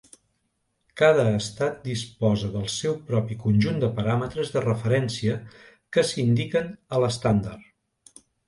[1.01, 5.39] Cada estat disposa del seu propi conjunt de paràmetres de referència
[5.95, 8.23] que s'indiquen a l'estàndard.